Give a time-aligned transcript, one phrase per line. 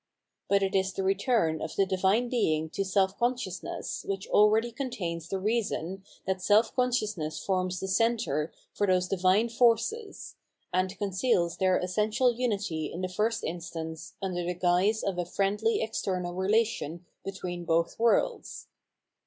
[0.49, 5.29] But it is the return of the divine Bemg to self consciousness which already contaios
[5.29, 10.37] the reason that self consciousness forms the centre for those divine forces,
[10.73, 15.83] and conceals their essential unity in the first instance imder the guise of a friendly
[15.83, 18.69] external relation between both worlds.